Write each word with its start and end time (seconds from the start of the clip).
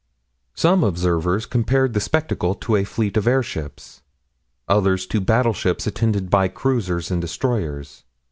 Some 0.55 0.83
observers 0.83 1.45
compared 1.45 1.93
the 1.93 1.99
spectacle 1.99 2.55
to 2.55 2.75
a 2.75 2.85
fleet 2.85 3.17
of 3.17 3.27
airships: 3.27 4.01
others 4.67 5.05
to 5.05 5.21
battleships 5.21 5.85
attended 5.85 6.27
by 6.31 6.47
cruisers 6.47 7.11
and 7.11 7.21
destroyers. 7.21 8.03